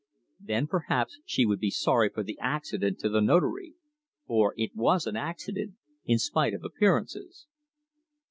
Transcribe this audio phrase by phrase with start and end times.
[0.39, 3.75] Then perhaps she would be sorry for the accident to the Notary;
[4.25, 7.45] for it was an accident, in spite of appearances.